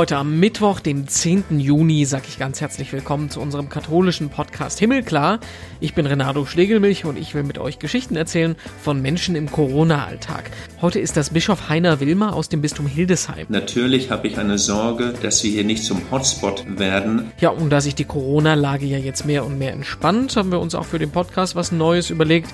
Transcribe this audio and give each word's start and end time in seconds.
Heute 0.00 0.16
am 0.16 0.40
Mittwoch, 0.40 0.80
dem 0.80 1.06
10. 1.06 1.60
Juni, 1.60 2.06
sage 2.06 2.24
ich 2.26 2.38
ganz 2.38 2.62
herzlich 2.62 2.90
willkommen 2.90 3.28
zu 3.28 3.38
unserem 3.38 3.68
katholischen 3.68 4.30
Podcast 4.30 4.78
Himmelklar. 4.78 5.40
Ich 5.78 5.92
bin 5.92 6.06
Renato 6.06 6.46
Schlegelmilch 6.46 7.04
und 7.04 7.18
ich 7.18 7.34
will 7.34 7.42
mit 7.42 7.58
euch 7.58 7.78
Geschichten 7.78 8.16
erzählen 8.16 8.56
von 8.82 9.02
Menschen 9.02 9.36
im 9.36 9.50
Corona-Alltag. 9.50 10.52
Heute 10.80 11.00
ist 11.00 11.18
das 11.18 11.28
Bischof 11.28 11.68
Heiner 11.68 12.00
Wilmer 12.00 12.34
aus 12.34 12.48
dem 12.48 12.62
Bistum 12.62 12.86
Hildesheim. 12.86 13.44
Natürlich 13.50 14.10
habe 14.10 14.26
ich 14.26 14.38
eine 14.38 14.56
Sorge, 14.56 15.12
dass 15.20 15.44
wir 15.44 15.50
hier 15.50 15.64
nicht 15.64 15.84
zum 15.84 16.00
Hotspot 16.10 16.78
werden. 16.78 17.30
Ja, 17.38 17.50
und 17.50 17.68
da 17.68 17.82
sich 17.82 17.94
die 17.94 18.06
Corona-Lage 18.06 18.86
ja 18.86 18.96
jetzt 18.96 19.26
mehr 19.26 19.44
und 19.44 19.58
mehr 19.58 19.74
entspannt, 19.74 20.34
haben 20.34 20.50
wir 20.50 20.60
uns 20.60 20.74
auch 20.74 20.86
für 20.86 20.98
den 20.98 21.10
Podcast 21.10 21.56
was 21.56 21.72
Neues 21.72 22.08
überlegt. 22.08 22.48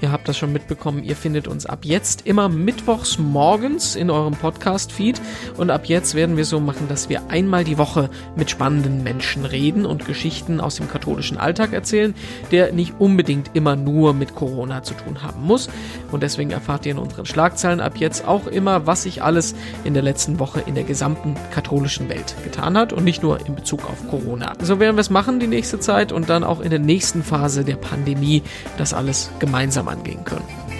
Ihr 0.00 0.12
habt 0.12 0.28
das 0.28 0.38
schon 0.38 0.52
mitbekommen, 0.52 1.02
ihr 1.02 1.16
findet 1.16 1.48
uns 1.48 1.66
ab 1.66 1.80
jetzt 1.82 2.26
immer 2.26 2.48
mittwochs 2.48 3.18
morgens 3.18 3.96
in 3.96 4.08
eurem 4.08 4.34
Podcast-Feed 4.34 5.20
und 5.56 5.70
ab 5.70 5.86
jetzt 5.86 6.14
werden 6.14 6.36
wir 6.36 6.44
so 6.44 6.60
machen, 6.60 6.82
machen, 6.82 6.88
dass 6.92 7.08
wir 7.08 7.30
einmal 7.30 7.64
die 7.64 7.78
Woche 7.78 8.10
mit 8.36 8.50
spannenden 8.50 9.02
Menschen 9.02 9.46
reden 9.46 9.86
und 9.86 10.04
Geschichten 10.04 10.60
aus 10.60 10.76
dem 10.76 10.90
katholischen 10.90 11.38
Alltag 11.38 11.72
erzählen, 11.72 12.14
der 12.50 12.72
nicht 12.72 12.92
unbedingt 12.98 13.50
immer 13.54 13.76
nur 13.76 14.12
mit 14.12 14.34
Corona 14.34 14.82
zu 14.82 14.92
tun 14.92 15.22
haben 15.22 15.42
muss. 15.42 15.70
Und 16.10 16.22
deswegen 16.22 16.50
erfahrt 16.50 16.84
ihr 16.84 16.92
in 16.92 16.98
unseren 16.98 17.24
Schlagzeilen 17.24 17.80
ab 17.80 17.94
jetzt 17.96 18.28
auch 18.28 18.46
immer, 18.46 18.86
was 18.86 19.04
sich 19.04 19.22
alles 19.22 19.54
in 19.84 19.94
der 19.94 20.02
letzten 20.02 20.38
Woche 20.38 20.60
in 20.60 20.74
der 20.74 20.84
gesamten 20.84 21.34
katholischen 21.50 22.10
Welt 22.10 22.34
getan 22.44 22.76
hat 22.76 22.92
und 22.92 23.04
nicht 23.04 23.22
nur 23.22 23.44
in 23.46 23.54
Bezug 23.54 23.88
auf 23.88 24.06
Corona. 24.10 24.52
So 24.60 24.78
werden 24.78 24.96
wir 24.96 25.00
es 25.00 25.08
machen 25.08 25.40
die 25.40 25.46
nächste 25.46 25.80
Zeit 25.80 26.12
und 26.12 26.28
dann 26.28 26.44
auch 26.44 26.60
in 26.60 26.68
der 26.68 26.78
nächsten 26.78 27.22
Phase 27.22 27.64
der 27.64 27.76
Pandemie 27.76 28.42
das 28.76 28.92
alles 28.92 29.30
gemeinsam 29.38 29.88
angehen 29.88 30.24
können. 30.24 30.71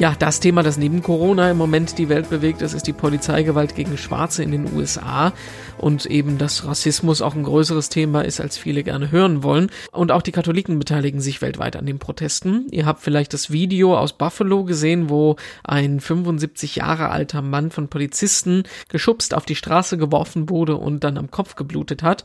Ja, 0.00 0.14
das 0.18 0.40
Thema, 0.40 0.62
das 0.62 0.78
neben 0.78 1.02
Corona 1.02 1.50
im 1.50 1.58
Moment 1.58 1.98
die 1.98 2.08
Welt 2.08 2.30
bewegt, 2.30 2.62
das 2.62 2.72
ist 2.72 2.86
die 2.86 2.94
Polizeigewalt 2.94 3.74
gegen 3.74 3.98
Schwarze 3.98 4.42
in 4.42 4.50
den 4.50 4.74
USA 4.74 5.34
und 5.76 6.06
eben, 6.06 6.38
dass 6.38 6.64
Rassismus 6.64 7.20
auch 7.20 7.34
ein 7.34 7.42
größeres 7.42 7.90
Thema 7.90 8.22
ist, 8.22 8.40
als 8.40 8.56
viele 8.56 8.82
gerne 8.82 9.10
hören 9.10 9.42
wollen. 9.42 9.70
Und 9.92 10.10
auch 10.10 10.22
die 10.22 10.32
Katholiken 10.32 10.78
beteiligen 10.78 11.20
sich 11.20 11.42
weltweit 11.42 11.76
an 11.76 11.84
den 11.84 11.98
Protesten. 11.98 12.66
Ihr 12.70 12.86
habt 12.86 13.02
vielleicht 13.02 13.34
das 13.34 13.50
Video 13.50 13.94
aus 13.94 14.14
Buffalo 14.14 14.64
gesehen, 14.64 15.10
wo 15.10 15.36
ein 15.64 16.00
75 16.00 16.76
Jahre 16.76 17.10
alter 17.10 17.42
Mann 17.42 17.70
von 17.70 17.88
Polizisten 17.88 18.62
geschubst 18.88 19.34
auf 19.34 19.44
die 19.44 19.54
Straße 19.54 19.98
geworfen 19.98 20.48
wurde 20.48 20.76
und 20.76 21.04
dann 21.04 21.18
am 21.18 21.30
Kopf 21.30 21.56
geblutet 21.56 22.02
hat. 22.02 22.24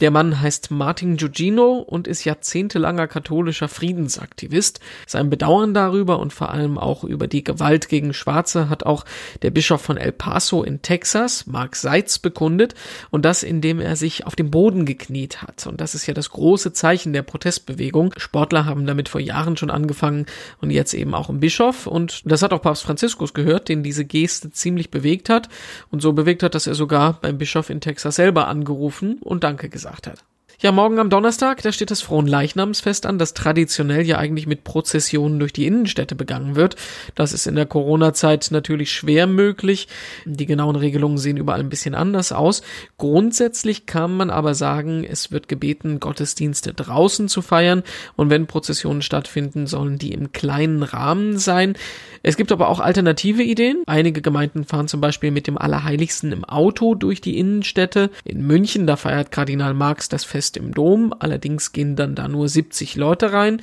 Der 0.00 0.10
Mann 0.10 0.40
heißt 0.40 0.70
Martin 0.70 1.16
Giugino 1.16 1.74
und 1.74 2.08
ist 2.08 2.24
jahrzehntelanger 2.24 3.06
katholischer 3.06 3.68
Friedensaktivist. 3.68 4.80
Sein 5.06 5.28
Bedauern 5.28 5.74
darüber 5.74 6.18
und 6.18 6.32
vor 6.32 6.50
allem 6.50 6.78
auch 6.78 7.04
über 7.04 7.28
die 7.28 7.44
Gewalt 7.44 7.88
gegen 7.88 8.14
Schwarze 8.14 8.70
hat 8.70 8.84
auch 8.84 9.04
der 9.42 9.50
Bischof 9.50 9.82
von 9.82 9.98
El 9.98 10.12
Paso 10.12 10.62
in 10.62 10.80
Texas, 10.80 11.46
Mark 11.46 11.76
Seitz, 11.76 12.18
bekundet 12.18 12.74
und 13.10 13.24
das, 13.24 13.42
indem 13.42 13.80
er 13.80 13.94
sich 13.94 14.26
auf 14.26 14.34
dem 14.34 14.50
Boden 14.50 14.86
gekniet 14.86 15.42
hat. 15.42 15.66
Und 15.66 15.80
das 15.80 15.94
ist 15.94 16.06
ja 16.06 16.14
das 16.14 16.30
große 16.30 16.72
Zeichen 16.72 17.12
der 17.12 17.22
Protestbewegung. 17.22 18.14
Sportler 18.16 18.64
haben 18.64 18.86
damit 18.86 19.10
vor 19.10 19.20
Jahren 19.20 19.56
schon 19.58 19.70
angefangen 19.70 20.26
und 20.60 20.70
jetzt 20.70 20.94
eben 20.94 21.14
auch 21.14 21.28
ein 21.28 21.38
Bischof. 21.38 21.86
Und 21.86 22.22
das 22.24 22.42
hat 22.42 22.52
auch 22.52 22.62
Papst 22.62 22.82
Franziskus 22.82 23.34
gehört, 23.34 23.68
den 23.68 23.82
diese 23.82 24.06
Geste 24.06 24.50
ziemlich 24.50 24.90
bewegt 24.90 25.28
hat 25.28 25.50
und 25.90 26.00
so 26.00 26.12
bewegt 26.12 26.42
hat, 26.42 26.54
dass 26.54 26.66
er 26.66 26.74
sogar 26.74 27.20
beim 27.20 27.38
Bischof 27.38 27.68
in 27.68 27.80
Texas 27.80 28.16
selber 28.16 28.48
angerufen 28.48 29.18
und 29.20 29.44
Danke 29.44 29.68
gesagt 29.68 29.81
gesagt 29.82 30.06
hat. 30.06 30.24
Ja, 30.62 30.70
morgen 30.70 31.00
am 31.00 31.10
Donnerstag, 31.10 31.60
da 31.62 31.72
steht 31.72 31.90
das 31.90 32.02
Fronleichnamsfest 32.02 33.04
an, 33.04 33.18
das 33.18 33.34
traditionell 33.34 34.06
ja 34.06 34.18
eigentlich 34.18 34.46
mit 34.46 34.62
Prozessionen 34.62 35.40
durch 35.40 35.52
die 35.52 35.66
Innenstädte 35.66 36.14
begangen 36.14 36.54
wird. 36.54 36.76
Das 37.16 37.32
ist 37.32 37.48
in 37.48 37.56
der 37.56 37.66
Corona-Zeit 37.66 38.50
natürlich 38.52 38.92
schwer 38.92 39.26
möglich. 39.26 39.88
Die 40.24 40.46
genauen 40.46 40.76
Regelungen 40.76 41.18
sehen 41.18 41.36
überall 41.36 41.58
ein 41.58 41.68
bisschen 41.68 41.96
anders 41.96 42.30
aus. 42.30 42.62
Grundsätzlich 42.96 43.86
kann 43.86 44.16
man 44.16 44.30
aber 44.30 44.54
sagen, 44.54 45.02
es 45.02 45.32
wird 45.32 45.48
gebeten, 45.48 45.98
Gottesdienste 45.98 46.72
draußen 46.72 47.26
zu 47.26 47.42
feiern 47.42 47.82
und 48.14 48.30
wenn 48.30 48.46
Prozessionen 48.46 49.02
stattfinden, 49.02 49.66
sollen 49.66 49.98
die 49.98 50.12
im 50.12 50.30
kleinen 50.30 50.84
Rahmen 50.84 51.38
sein. 51.38 51.74
Es 52.22 52.36
gibt 52.36 52.52
aber 52.52 52.68
auch 52.68 52.78
alternative 52.78 53.42
Ideen. 53.42 53.82
Einige 53.86 54.22
Gemeinden 54.22 54.62
fahren 54.62 54.86
zum 54.86 55.00
Beispiel 55.00 55.32
mit 55.32 55.48
dem 55.48 55.58
Allerheiligsten 55.58 56.30
im 56.30 56.44
Auto 56.44 56.94
durch 56.94 57.20
die 57.20 57.36
Innenstädte. 57.36 58.10
In 58.22 58.46
München, 58.46 58.86
da 58.86 58.94
feiert 58.94 59.32
Kardinal 59.32 59.74
Marx 59.74 60.08
das 60.08 60.22
Fest 60.22 60.51
Fest 60.52 60.56
im 60.56 60.72
Dom, 60.72 61.14
allerdings 61.18 61.72
gehen 61.72 61.96
dann 61.96 62.14
da 62.14 62.28
nur 62.28 62.48
70 62.48 62.96
Leute 62.96 63.32
rein. 63.32 63.62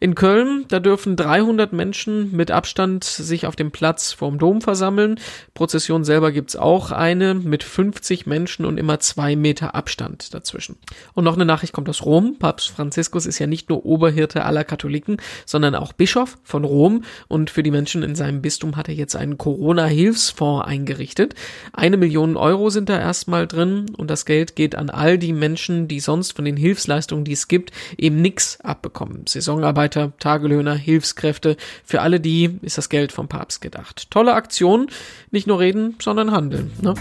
In 0.00 0.14
Köln, 0.14 0.64
da 0.68 0.78
dürfen 0.78 1.16
300 1.16 1.72
Menschen 1.72 2.30
mit 2.30 2.52
Abstand 2.52 3.02
sich 3.02 3.46
auf 3.46 3.56
dem 3.56 3.72
Platz 3.72 4.12
vorm 4.12 4.38
Dom 4.38 4.60
versammeln. 4.60 5.18
Prozession 5.54 6.04
selber 6.04 6.30
gibt's 6.30 6.54
auch 6.54 6.92
eine 6.92 7.34
mit 7.34 7.64
50 7.64 8.24
Menschen 8.26 8.64
und 8.64 8.78
immer 8.78 9.00
zwei 9.00 9.34
Meter 9.34 9.74
Abstand 9.74 10.32
dazwischen. 10.34 10.76
Und 11.14 11.24
noch 11.24 11.34
eine 11.34 11.44
Nachricht 11.44 11.72
kommt 11.72 11.88
aus 11.88 12.04
Rom. 12.04 12.36
Papst 12.38 12.70
Franziskus 12.70 13.26
ist 13.26 13.40
ja 13.40 13.48
nicht 13.48 13.70
nur 13.70 13.84
Oberhirte 13.84 14.44
aller 14.44 14.62
Katholiken, 14.62 15.16
sondern 15.44 15.74
auch 15.74 15.92
Bischof 15.92 16.38
von 16.44 16.64
Rom. 16.64 17.02
Und 17.26 17.50
für 17.50 17.64
die 17.64 17.72
Menschen 17.72 18.04
in 18.04 18.14
seinem 18.14 18.40
Bistum 18.40 18.76
hat 18.76 18.88
er 18.88 18.94
jetzt 18.94 19.16
einen 19.16 19.36
Corona-Hilfsfonds 19.36 20.64
eingerichtet. 20.64 21.34
Eine 21.72 21.96
Million 21.96 22.36
Euro 22.36 22.70
sind 22.70 22.88
da 22.88 23.00
erstmal 23.00 23.48
drin 23.48 23.86
und 23.96 24.08
das 24.10 24.26
Geld 24.26 24.54
geht 24.54 24.76
an 24.76 24.90
all 24.90 25.18
die 25.18 25.32
Menschen, 25.32 25.88
die 25.88 25.98
sonst 25.98 26.36
von 26.36 26.44
den 26.44 26.56
Hilfsleistungen, 26.56 27.24
die 27.24 27.32
es 27.32 27.48
gibt, 27.48 27.72
eben 27.96 28.22
nichts 28.22 28.60
abbekommen. 28.60 29.24
Saisonarbeit 29.26 29.87
Mitarbeiter, 29.88 30.12
Tagelöhner, 30.18 30.74
Hilfskräfte. 30.74 31.56
Für 31.82 32.02
alle 32.02 32.20
die 32.20 32.58
ist 32.60 32.76
das 32.76 32.90
Geld 32.90 33.10
vom 33.10 33.28
Papst 33.28 33.62
gedacht. 33.62 34.10
Tolle 34.10 34.34
Aktion. 34.34 34.88
Nicht 35.30 35.46
nur 35.46 35.60
reden, 35.60 35.96
sondern 35.98 36.30
handeln. 36.30 36.70
Ne? 36.82 36.94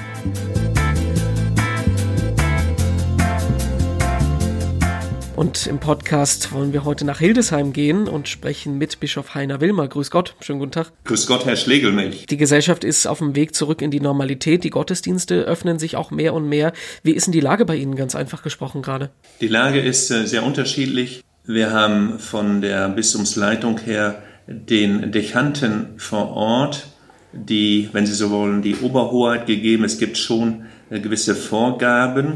Und 5.36 5.68
im 5.68 5.80
Podcast 5.80 6.52
wollen 6.52 6.74
wir 6.74 6.84
heute 6.84 7.06
nach 7.06 7.20
Hildesheim 7.20 7.72
gehen 7.72 8.08
und 8.08 8.28
sprechen 8.28 8.78
mit 8.78 9.00
Bischof 9.00 9.36
Heiner 9.36 9.62
Wilmer. 9.62 9.88
Grüß 9.88 10.10
Gott, 10.10 10.36
schönen 10.40 10.60
guten 10.60 10.72
Tag. 10.72 10.92
Grüß 11.04 11.28
Gott, 11.28 11.46
Herr 11.46 11.58
Schlegelmilch. 11.58 12.26
Die 12.26 12.38
Gesellschaft 12.38 12.84
ist 12.84 13.06
auf 13.06 13.20
dem 13.20 13.36
Weg 13.36 13.54
zurück 13.54 13.84
in 13.84 13.92
die 13.92 14.00
Normalität. 14.00 14.64
Die 14.64 14.72
Gottesdienste 14.72 15.44
öffnen 15.44 15.78
sich 15.78 15.96
auch 15.96 16.10
mehr 16.10 16.34
und 16.34 16.50
mehr. 16.50 16.74
Wie 17.04 17.12
ist 17.12 17.28
denn 17.28 17.34
die 17.34 17.40
Lage 17.40 17.66
bei 17.66 17.76
Ihnen 17.76 17.96
ganz 17.96 18.16
einfach 18.16 18.42
gesprochen 18.42 18.82
gerade? 18.82 19.12
Die 19.42 19.48
Lage 19.48 19.80
ist 19.80 20.10
äh, 20.10 20.26
sehr 20.26 20.44
unterschiedlich. 20.44 21.24
Wir 21.50 21.72
haben 21.72 22.20
von 22.20 22.60
der 22.60 22.90
Bistumsleitung 22.90 23.80
her 23.80 24.22
den 24.48 25.14
Dechanten 25.14 25.92
vor 25.96 26.32
Ort, 26.32 26.88
die, 27.32 27.88
wenn 27.94 28.06
Sie 28.06 28.14
so 28.14 28.32
wollen, 28.32 28.62
die 28.62 28.76
Oberhoheit 28.76 29.46
gegeben. 29.46 29.86
Es 29.86 29.98
gibt 29.98 30.18
schon 30.18 30.66
äh, 30.90 31.00
gewisse 31.00 31.36
Vorgaben. 31.36 32.34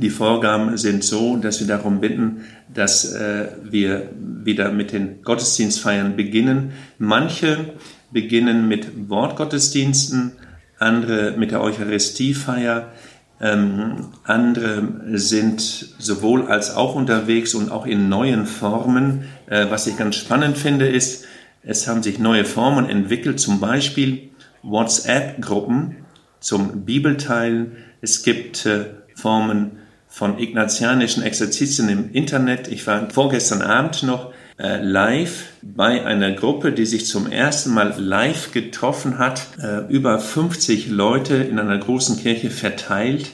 Die 0.00 0.10
Vorgaben 0.10 0.76
sind 0.76 1.02
so, 1.02 1.38
dass 1.38 1.60
wir 1.60 1.66
darum 1.66 2.00
bitten, 2.00 2.42
dass 2.74 3.10
äh, 3.14 3.52
wir 3.62 4.10
wieder 4.14 4.70
mit 4.70 4.92
den 4.92 5.22
Gottesdienstfeiern 5.22 6.14
beginnen. 6.14 6.72
Manche 6.98 7.72
beginnen 8.12 8.68
mit 8.68 9.08
Wortgottesdiensten, 9.08 10.32
andere 10.78 11.32
mit 11.38 11.52
der 11.52 11.62
Eucharistiefeier. 11.62 12.92
Ähm, 13.38 14.08
andere 14.24 14.88
sind 15.18 15.60
sowohl 15.60 16.46
als 16.46 16.74
auch 16.74 16.94
unterwegs 16.94 17.54
und 17.54 17.70
auch 17.70 17.86
in 17.86 18.08
neuen 18.08 18.46
Formen. 18.46 19.24
Äh, 19.46 19.66
was 19.70 19.86
ich 19.86 19.96
ganz 19.96 20.16
spannend 20.16 20.56
finde, 20.56 20.88
ist, 20.88 21.26
es 21.62 21.86
haben 21.86 22.02
sich 22.02 22.18
neue 22.18 22.44
Formen 22.44 22.88
entwickelt, 22.88 23.40
zum 23.40 23.60
Beispiel 23.60 24.30
WhatsApp-Gruppen 24.62 25.96
zum 26.40 26.84
Bibelteilen. 26.84 27.72
Es 28.00 28.22
gibt 28.22 28.64
äh, 28.66 28.86
Formen 29.14 29.72
von 30.08 30.38
ignatianischen 30.38 31.22
Exerzitien 31.22 31.88
im 31.88 32.12
Internet. 32.12 32.68
Ich 32.68 32.86
war 32.86 33.10
vorgestern 33.10 33.60
Abend 33.60 34.02
noch 34.02 34.32
äh, 34.58 34.82
live 34.82 35.50
bei 35.60 36.06
einer 36.06 36.32
Gruppe, 36.32 36.72
die 36.72 36.86
sich 36.86 37.06
zum 37.06 37.30
ersten 37.30 37.74
Mal 37.74 37.94
live 37.98 38.52
getroffen 38.52 39.18
hat, 39.18 39.48
äh, 39.62 39.80
über 39.92 40.18
50 40.18 40.88
Leute 40.88 41.34
in 41.34 41.58
einer 41.58 41.76
großen 41.76 42.18
Kirche 42.18 42.48
verteilt, 42.48 43.32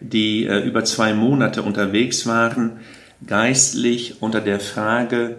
die 0.00 0.46
äh, 0.46 0.58
über 0.66 0.84
zwei 0.84 1.14
Monate 1.14 1.62
unterwegs 1.62 2.26
waren, 2.26 2.80
geistlich 3.24 4.20
unter 4.20 4.40
der 4.40 4.58
Frage, 4.58 5.36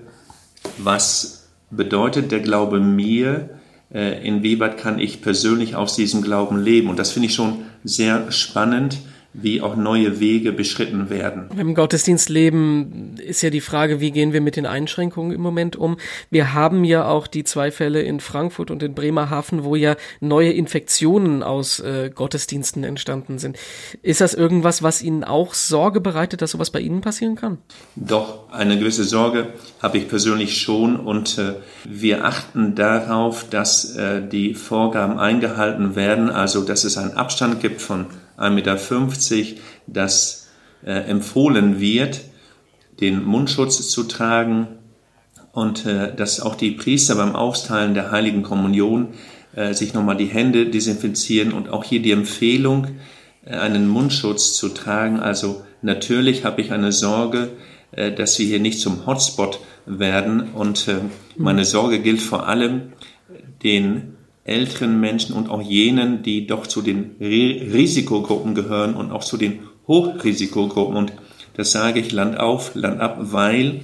was 0.77 1.49
bedeutet 1.69 2.31
der 2.31 2.39
Glaube 2.39 2.79
mir, 2.79 3.49
inwieweit 3.91 4.77
kann 4.77 4.99
ich 4.99 5.21
persönlich 5.21 5.75
aus 5.75 5.95
diesem 5.95 6.21
Glauben 6.21 6.57
leben. 6.57 6.89
Und 6.89 6.97
das 6.97 7.11
finde 7.11 7.27
ich 7.27 7.35
schon 7.35 7.65
sehr 7.83 8.31
spannend, 8.31 8.97
wie 9.41 9.61
auch 9.61 9.75
neue 9.75 10.19
Wege 10.19 10.53
beschritten 10.53 11.09
werden. 11.09 11.49
Im 11.57 11.75
Gottesdienstleben 11.75 13.17
ist 13.17 13.41
ja 13.41 13.49
die 13.49 13.61
Frage, 13.61 13.99
wie 13.99 14.11
gehen 14.11 14.33
wir 14.33 14.41
mit 14.41 14.55
den 14.55 14.65
Einschränkungen 14.65 15.31
im 15.31 15.41
Moment 15.41 15.75
um? 15.75 15.97
Wir 16.29 16.53
haben 16.53 16.83
ja 16.83 17.05
auch 17.07 17.27
die 17.27 17.43
zwei 17.43 17.71
Fälle 17.71 18.01
in 18.01 18.19
Frankfurt 18.19 18.71
und 18.71 18.81
in 18.81 18.93
Bremerhaven, 18.93 19.63
wo 19.63 19.75
ja 19.75 19.95
neue 20.21 20.51
Infektionen 20.51 21.43
aus 21.43 21.79
äh, 21.79 22.11
Gottesdiensten 22.13 22.83
entstanden 22.83 23.37
sind. 23.37 23.57
Ist 24.01 24.21
das 24.21 24.33
irgendwas, 24.33 24.83
was 24.83 25.01
Ihnen 25.01 25.23
auch 25.23 25.53
Sorge 25.53 25.99
bereitet, 25.99 26.41
dass 26.41 26.51
sowas 26.51 26.69
bei 26.69 26.79
Ihnen 26.79 27.01
passieren 27.01 27.35
kann? 27.35 27.57
Doch, 27.95 28.51
eine 28.51 28.79
gewisse 28.79 29.03
Sorge 29.03 29.47
habe 29.81 29.97
ich 29.97 30.07
persönlich 30.07 30.57
schon 30.57 30.95
und 30.95 31.37
äh, 31.37 31.55
wir 31.83 32.23
achten 32.25 32.75
darauf, 32.75 33.49
dass 33.49 33.95
äh, 33.95 34.25
die 34.25 34.53
Vorgaben 34.53 35.19
eingehalten 35.19 35.95
werden, 35.95 36.29
also 36.29 36.63
dass 36.63 36.85
es 36.85 36.97
einen 36.97 37.13
Abstand 37.13 37.59
gibt 37.59 37.81
von 37.81 38.05
1,50 38.37 38.49
Meter, 38.51 39.61
dass 39.87 40.47
äh, 40.85 40.91
empfohlen 40.91 41.79
wird, 41.79 42.21
den 42.99 43.23
Mundschutz 43.23 43.89
zu 43.89 44.03
tragen 44.03 44.67
und 45.51 45.85
äh, 45.85 46.13
dass 46.15 46.39
auch 46.39 46.55
die 46.55 46.71
Priester 46.71 47.15
beim 47.15 47.35
Austeilen 47.35 47.93
der 47.93 48.11
heiligen 48.11 48.43
Kommunion 48.43 49.09
äh, 49.55 49.73
sich 49.73 49.93
nochmal 49.93 50.17
die 50.17 50.25
Hände 50.25 50.69
desinfizieren 50.69 51.53
und 51.53 51.69
auch 51.69 51.83
hier 51.83 52.01
die 52.01 52.11
Empfehlung, 52.11 52.87
äh, 53.45 53.55
einen 53.55 53.87
Mundschutz 53.87 54.55
zu 54.55 54.69
tragen. 54.69 55.19
Also 55.19 55.63
natürlich 55.81 56.45
habe 56.45 56.61
ich 56.61 56.71
eine 56.71 56.91
Sorge, 56.91 57.51
äh, 57.91 58.11
dass 58.11 58.37
wir 58.37 58.45
hier 58.45 58.59
nicht 58.59 58.79
zum 58.79 59.05
Hotspot 59.05 59.59
werden 59.85 60.51
und 60.53 60.87
äh, 60.87 60.95
meine 61.37 61.65
Sorge 61.65 61.99
gilt 61.99 62.21
vor 62.21 62.47
allem 62.47 62.93
den 63.63 64.14
älteren 64.45 65.00
Menschen 65.00 65.36
und 65.36 65.50
auch 65.50 65.62
jenen, 65.62 66.24
die 66.24 66.47
doch 66.47 66.68
zu 66.68 66.81
den 66.81 67.15
Risikogruppen 67.19 68.56
gehören 68.56 68.95
und 68.95 69.12
auch 69.12 69.24
zu 69.24 69.38
den 69.38 69.59
Hochrisikogruppen. 69.88 70.95
Und 70.95 71.13
das 71.56 71.71
sage 71.71 72.00
ich 72.00 72.12
Land 72.12 72.39
auf, 72.39 72.75
Land 72.75 73.01
ab, 73.01 73.18
weil 73.19 73.83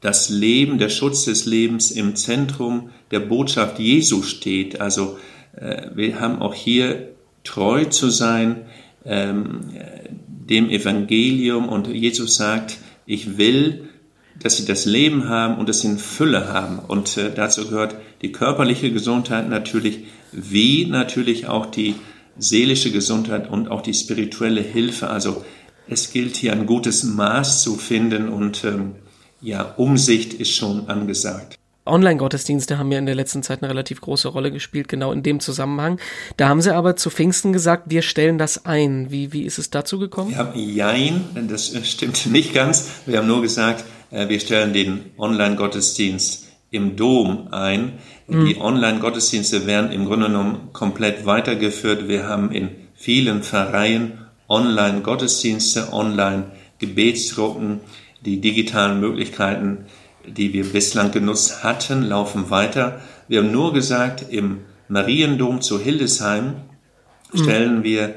das 0.00 0.28
Leben, 0.28 0.78
der 0.78 0.90
Schutz 0.90 1.24
des 1.24 1.44
Lebens 1.44 1.90
im 1.90 2.14
Zentrum 2.14 2.90
der 3.10 3.20
Botschaft 3.20 3.78
Jesu 3.78 4.22
steht. 4.22 4.80
Also 4.80 5.18
äh, 5.56 5.88
wir 5.94 6.20
haben 6.20 6.40
auch 6.40 6.54
hier 6.54 7.08
treu 7.42 7.86
zu 7.86 8.10
sein 8.10 8.66
ähm, 9.04 9.60
dem 10.28 10.70
Evangelium 10.70 11.68
und 11.68 11.88
Jesus 11.88 12.36
sagt, 12.36 12.78
ich 13.06 13.38
will, 13.38 13.88
dass 14.40 14.56
sie 14.56 14.64
das 14.64 14.84
Leben 14.84 15.28
haben 15.28 15.56
und 15.58 15.68
es 15.68 15.84
in 15.84 15.98
Fülle 15.98 16.52
haben. 16.52 16.78
Und 16.78 17.16
äh, 17.16 17.32
dazu 17.34 17.68
gehört 17.68 17.96
die 18.22 18.32
körperliche 18.32 18.92
Gesundheit 18.92 19.48
natürlich, 19.48 20.00
wie 20.32 20.86
natürlich 20.86 21.46
auch 21.46 21.66
die 21.66 21.94
seelische 22.36 22.90
Gesundheit 22.90 23.48
und 23.48 23.68
auch 23.68 23.82
die 23.82 23.94
spirituelle 23.94 24.60
Hilfe. 24.60 25.08
Also 25.08 25.44
es 25.88 26.12
gilt 26.12 26.36
hier 26.36 26.52
ein 26.52 26.66
gutes 26.66 27.04
Maß 27.04 27.62
zu 27.62 27.76
finden 27.76 28.28
und 28.28 28.64
ähm, 28.64 28.96
ja, 29.40 29.62
Umsicht 29.76 30.34
ist 30.34 30.54
schon 30.54 30.88
angesagt. 30.88 31.58
Online-Gottesdienste 31.86 32.78
haben 32.78 32.90
ja 32.92 32.98
in 32.98 33.04
der 33.04 33.14
letzten 33.14 33.42
Zeit 33.42 33.62
eine 33.62 33.68
relativ 33.70 34.00
große 34.00 34.28
Rolle 34.28 34.50
gespielt, 34.50 34.88
genau 34.88 35.12
in 35.12 35.22
dem 35.22 35.40
Zusammenhang. 35.40 36.00
Da 36.38 36.48
haben 36.48 36.62
sie 36.62 36.74
aber 36.74 36.96
zu 36.96 37.10
Pfingsten 37.10 37.52
gesagt, 37.52 37.84
wir 37.90 38.00
stellen 38.00 38.38
das 38.38 38.64
ein. 38.64 39.10
Wie, 39.10 39.34
wie 39.34 39.42
ist 39.42 39.58
es 39.58 39.68
dazu 39.68 39.98
gekommen? 39.98 40.30
Ja, 40.30 40.50
jein, 40.54 41.24
das 41.48 41.76
stimmt 41.86 42.24
nicht 42.26 42.54
ganz. 42.54 42.88
Wir 43.04 43.18
haben 43.18 43.26
nur 43.26 43.42
gesagt, 43.42 43.84
wir 44.10 44.40
stellen 44.40 44.72
den 44.72 45.12
Online-Gottesdienst 45.18 46.44
im 46.70 46.96
Dom 46.96 47.48
ein. 47.52 47.94
Mhm. 48.26 48.46
Die 48.46 48.60
Online-Gottesdienste 48.60 49.66
werden 49.66 49.92
im 49.92 50.06
Grunde 50.06 50.26
genommen 50.26 50.70
komplett 50.72 51.24
weitergeführt. 51.24 52.08
Wir 52.08 52.26
haben 52.28 52.50
in 52.50 52.70
vielen 52.94 53.42
Pfarreien 53.42 54.18
Online-Gottesdienste, 54.48 55.92
Online-Gebetsgruppen, 55.92 57.80
die 58.24 58.40
digitalen 58.40 59.00
Möglichkeiten, 59.00 59.86
die 60.26 60.52
wir 60.52 60.64
bislang 60.64 61.12
genutzt 61.12 61.62
hatten, 61.62 62.02
laufen 62.02 62.50
weiter. 62.50 63.00
Wir 63.28 63.40
haben 63.40 63.52
nur 63.52 63.72
gesagt, 63.72 64.26
im 64.30 64.60
Mariendom 64.88 65.60
zu 65.60 65.78
Hildesheim 65.78 66.56
mhm. 67.32 67.38
stellen 67.38 67.84
wir 67.84 68.14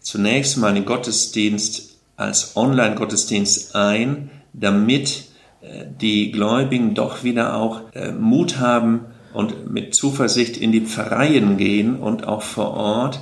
zunächst 0.00 0.56
mal 0.56 0.74
den 0.74 0.84
Gottesdienst 0.84 1.98
als 2.16 2.56
Online-Gottesdienst 2.56 3.76
ein, 3.76 4.30
damit 4.52 5.08
äh, 5.08 5.27
die 6.00 6.30
Gläubigen 6.30 6.94
doch 6.94 7.24
wieder 7.24 7.56
auch 7.56 7.82
äh, 7.94 8.12
Mut 8.12 8.58
haben 8.58 9.06
und 9.32 9.72
mit 9.72 9.94
Zuversicht 9.94 10.56
in 10.56 10.72
die 10.72 10.80
Pfarreien 10.80 11.56
gehen 11.56 11.96
und 11.96 12.26
auch 12.26 12.42
vor 12.42 12.74
Ort 12.74 13.20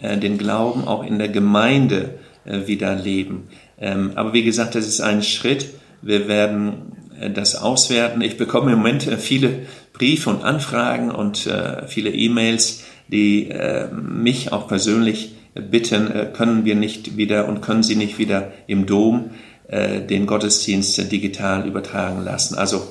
äh, 0.00 0.16
den 0.16 0.38
Glauben 0.38 0.88
auch 0.88 1.04
in 1.04 1.18
der 1.18 1.28
Gemeinde 1.28 2.18
wieder 2.48 2.94
leben. 2.94 3.48
Ähm, 3.76 4.12
aber 4.14 4.32
wie 4.32 4.44
gesagt, 4.44 4.76
das 4.76 4.86
ist 4.86 5.00
ein 5.00 5.24
Schritt. 5.24 5.66
Wir 6.00 6.28
werden 6.28 6.92
das 7.34 7.56
auswerten. 7.56 8.20
Ich 8.20 8.36
bekomme 8.36 8.70
im 8.70 8.78
Moment 8.78 9.02
viele 9.02 9.66
Briefe 9.92 10.30
und 10.30 10.44
Anfragen 10.44 11.10
und 11.10 11.50
viele 11.88 12.10
E-Mails, 12.10 12.84
die 13.08 13.50
mich 13.90 14.52
auch 14.52 14.68
persönlich 14.68 15.34
bitten, 15.54 16.08
können 16.34 16.64
wir 16.64 16.76
nicht 16.76 17.16
wieder 17.16 17.48
und 17.48 17.62
können 17.62 17.82
Sie 17.82 17.96
nicht 17.96 18.18
wieder 18.18 18.52
im 18.68 18.86
Dom 18.86 19.30
äh, 19.68 20.00
den 20.00 20.26
Gottesdienst 20.26 21.10
digital 21.10 21.66
übertragen 21.66 22.24
lassen. 22.24 22.54
Also 22.54 22.86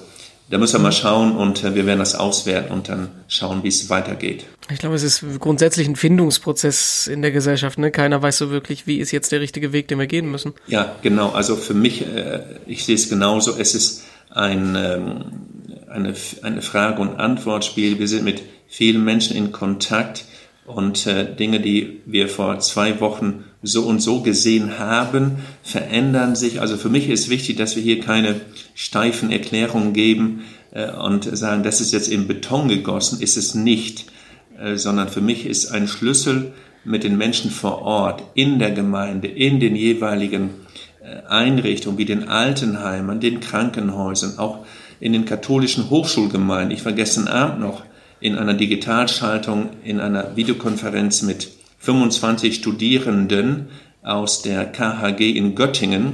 da 0.50 0.60
müssen 0.60 0.75
wir 0.75 0.83
mal 0.83 0.92
schauen 0.92 1.36
und 1.36 1.63
äh, 1.63 1.74
wir 1.74 1.86
werden 1.86 2.00
das 2.00 2.16
auswerten 2.16 2.72
und 2.72 2.89
dann 2.89 3.10
schauen, 3.27 3.63
wie 3.63 3.69
es 3.69 3.89
weitergeht. 3.89 4.45
Ich 4.69 4.80
glaube, 4.80 4.95
es 4.95 5.04
ist 5.04 5.24
grundsätzlich 5.39 5.88
ein 5.88 5.95
Findungsprozess 5.95 7.07
in 7.07 7.22
der 7.22 7.31
Gesellschaft. 7.31 7.80
Ne? 7.80 7.92
Keiner 7.92 8.22
weiß 8.22 8.38
so 8.38 8.51
wirklich, 8.51 8.86
wie 8.86 8.98
ist 8.98 9.12
jetzt 9.12 9.31
der 9.31 9.42
richtige 9.42 9.74
Weg, 9.74 9.88
den 9.88 10.00
wir 10.00 10.07
gehen 10.07 10.30
müssen. 10.30 10.54
Ja, 10.68 10.95
genau. 11.01 11.31
Also 11.31 11.56
für 11.56 11.74
mich, 11.74 12.06
äh, 12.06 12.42
ich 12.68 12.86
sehe 12.86 12.95
es 12.95 13.10
genauso. 13.10 13.56
Es 13.57 13.74
ist 13.74 14.04
ein, 14.30 14.75
ähm, 14.75 15.24
eine, 15.89 16.13
eine 16.44 16.62
Frage- 16.62 17.01
und 17.01 17.19
Antwortspiel. 17.19 18.00
Wir 18.00 18.07
sind 18.07 18.24
mit 18.24 18.44
vielen 18.68 19.04
Menschen 19.04 19.36
in 19.36 19.51
Kontakt 19.51 20.25
und 20.66 21.06
Dinge, 21.06 21.60
die 21.60 22.01
wir 22.07 22.28
vor 22.28 22.57
zwei 22.57 23.00
Wochen 23.00 23.44
so 23.66 23.84
und 23.84 24.00
so 24.00 24.22
gesehen 24.22 24.80
haben, 24.80 25.38
verändern 25.64 26.36
sich. 26.36 26.62
Also 26.62 26.78
für 26.78 26.90
mich 26.90 27.10
ist 27.10 27.30
wichtig, 27.30 27.58
dass 27.58 27.76
wir 27.76 27.84
hier 27.84 28.00
keine 28.00 28.42
steifen 28.74 29.32
Erklärungen 29.32 29.94
geben 29.94 30.44
äh, 30.72 30.92
und 30.92 31.36
sagen, 31.38 31.64
das 31.64 31.82
ist 31.82 31.92
jetzt 31.92 32.08
in 32.08 32.28
Beton 32.28 32.68
gegossen, 32.68 33.22
ist 33.22 33.38
es 33.38 33.56
nicht, 33.56 34.06
äh, 34.60 34.76
sondern 34.76 35.10
für 35.10 35.22
mich 35.22 35.46
ist 35.46 35.72
ein 35.72 35.88
Schlüssel 35.88 36.54
mit 36.84 37.04
den 37.04 37.18
Menschen 37.18 37.50
vor 37.50 37.82
Ort, 37.82 38.24
in 38.36 38.60
der 38.60 38.72
Gemeinde, 38.72 39.28
in 39.28 39.60
den 39.60 39.76
jeweiligen 39.76 40.52
äh, 41.02 41.28
Einrichtungen 41.28 41.98
wie 41.98 42.06
den 42.06 42.28
Altenheimen, 42.30 43.20
den 43.20 43.40
Krankenhäusern, 43.40 44.38
auch 44.38 44.66
in 45.00 45.14
den 45.14 45.26
katholischen 45.26 45.90
Hochschulgemeinden. 45.90 46.72
Ich 46.72 46.86
war 46.86 46.94
gestern 46.94 47.28
Abend 47.28 47.60
noch 47.60 47.84
in 48.20 48.38
einer 48.38 48.54
Digitalschaltung, 48.54 49.70
in 49.84 50.00
einer 50.00 50.36
Videokonferenz 50.36 51.22
mit 51.22 51.50
25 51.86 52.56
Studierenden 52.56 53.68
aus 54.02 54.42
der 54.42 54.66
KHG 54.66 55.38
in 55.38 55.56
Göttingen. 55.56 56.14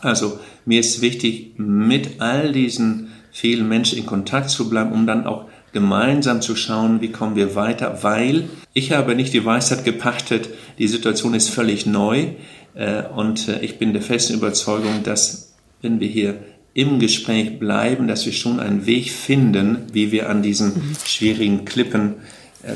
Also 0.00 0.38
mir 0.64 0.80
ist 0.80 1.02
wichtig, 1.02 1.52
mit 1.58 2.20
all 2.20 2.52
diesen 2.52 3.08
vielen 3.30 3.68
Menschen 3.68 3.98
in 3.98 4.06
Kontakt 4.06 4.48
zu 4.48 4.70
bleiben, 4.70 4.92
um 4.92 5.06
dann 5.06 5.26
auch 5.26 5.44
gemeinsam 5.72 6.40
zu 6.40 6.56
schauen, 6.56 7.02
wie 7.02 7.12
kommen 7.12 7.36
wir 7.36 7.54
weiter, 7.54 7.98
weil 8.02 8.48
ich 8.72 8.92
habe 8.92 9.14
nicht 9.14 9.34
die 9.34 9.44
Weisheit 9.44 9.84
gepachtet, 9.84 10.48
die 10.78 10.88
Situation 10.88 11.34
ist 11.34 11.50
völlig 11.50 11.84
neu 11.84 12.28
äh, 12.74 13.02
und 13.14 13.48
äh, 13.48 13.60
ich 13.60 13.78
bin 13.78 13.92
der 13.92 14.00
festen 14.00 14.34
Überzeugung, 14.34 15.02
dass 15.02 15.54
wenn 15.82 16.00
wir 16.00 16.08
hier 16.08 16.38
im 16.72 16.98
Gespräch 16.98 17.58
bleiben, 17.58 18.08
dass 18.08 18.24
wir 18.24 18.32
schon 18.32 18.60
einen 18.60 18.86
Weg 18.86 19.10
finden, 19.10 19.84
wie 19.92 20.12
wir 20.12 20.30
an 20.30 20.42
diesen 20.42 20.96
schwierigen 21.04 21.66
Klippen 21.66 22.14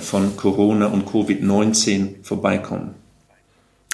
von 0.00 0.36
Corona 0.36 0.86
und 0.86 1.08
Covid-19 1.08 2.22
vorbeikommen. 2.22 2.99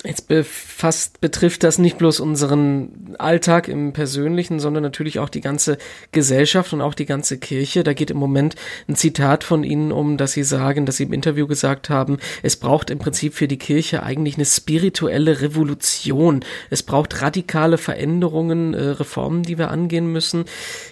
Jetzt 0.04 0.28
befasst, 0.28 1.22
betrifft 1.22 1.64
das 1.64 1.78
nicht 1.78 1.96
bloß 1.96 2.20
unseren 2.20 3.16
Alltag 3.18 3.66
im 3.66 3.94
Persönlichen, 3.94 4.60
sondern 4.60 4.82
natürlich 4.82 5.18
auch 5.18 5.30
die 5.30 5.40
ganze 5.40 5.78
Gesellschaft 6.12 6.74
und 6.74 6.82
auch 6.82 6.92
die 6.92 7.06
ganze 7.06 7.38
Kirche. 7.38 7.82
Da 7.82 7.94
geht 7.94 8.10
im 8.10 8.18
Moment 8.18 8.56
ein 8.88 8.94
Zitat 8.94 9.42
von 9.42 9.64
Ihnen 9.64 9.92
um, 9.92 10.18
dass 10.18 10.32
Sie 10.32 10.44
sagen, 10.44 10.84
dass 10.84 10.98
Sie 10.98 11.04
im 11.04 11.14
Interview 11.14 11.46
gesagt 11.46 11.88
haben, 11.88 12.18
es 12.42 12.56
braucht 12.56 12.90
im 12.90 12.98
Prinzip 12.98 13.34
für 13.34 13.48
die 13.48 13.56
Kirche 13.56 14.02
eigentlich 14.02 14.36
eine 14.36 14.44
spirituelle 14.44 15.40
Revolution. 15.40 16.44
Es 16.68 16.82
braucht 16.82 17.22
radikale 17.22 17.78
Veränderungen, 17.78 18.74
äh, 18.74 18.82
Reformen, 18.82 19.44
die 19.44 19.56
wir 19.56 19.70
angehen 19.70 20.12
müssen. 20.12 20.44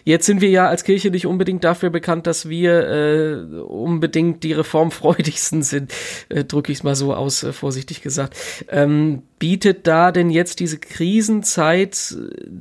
Jetzt 0.04 0.24
sind 0.24 0.40
wir 0.40 0.50
ja 0.50 0.66
als 0.68 0.82
Kirche 0.82 1.10
nicht 1.10 1.26
unbedingt 1.26 1.62
dafür 1.62 1.90
bekannt, 1.90 2.26
dass 2.26 2.48
wir 2.48 2.88
äh, 2.88 3.60
unbedingt 3.60 4.42
die 4.42 4.54
reformfreudigsten 4.54 5.62
sind, 5.62 5.92
äh, 6.30 6.42
drücke 6.42 6.72
ich 6.72 6.78
es 6.78 6.84
mal 6.84 6.96
so 6.96 7.14
aus, 7.14 7.42
äh, 7.42 7.52
vorsichtig 7.52 8.00
gesagt. 8.00 8.34
Ähm, 8.70 8.93
bietet 9.38 9.86
da 9.86 10.12
denn 10.12 10.30
jetzt 10.30 10.60
diese 10.60 10.78
Krisenzeit 10.78 12.16